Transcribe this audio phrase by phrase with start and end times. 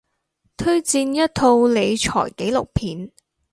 [0.57, 3.11] 推薦一套理財紀錄片